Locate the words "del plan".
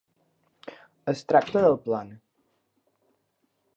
1.67-2.11